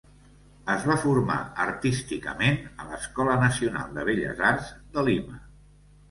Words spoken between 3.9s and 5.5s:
de Belles Arts de Lima.